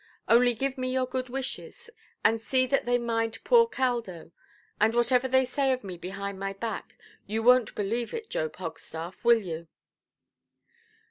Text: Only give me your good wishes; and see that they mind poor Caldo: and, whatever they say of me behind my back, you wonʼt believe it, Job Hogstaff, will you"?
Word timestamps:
Only 0.27 0.55
give 0.55 0.79
me 0.79 0.91
your 0.91 1.05
good 1.05 1.29
wishes; 1.29 1.91
and 2.23 2.41
see 2.41 2.65
that 2.65 2.85
they 2.85 2.97
mind 2.97 3.37
poor 3.43 3.67
Caldo: 3.67 4.31
and, 4.79 4.95
whatever 4.95 5.27
they 5.27 5.45
say 5.45 5.71
of 5.73 5.83
me 5.83 5.95
behind 5.95 6.39
my 6.39 6.53
back, 6.53 6.97
you 7.27 7.43
wonʼt 7.43 7.75
believe 7.75 8.11
it, 8.11 8.27
Job 8.27 8.55
Hogstaff, 8.55 9.23
will 9.23 9.39
you"? 9.43 9.67